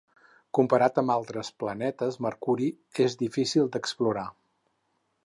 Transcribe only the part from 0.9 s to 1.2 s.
amb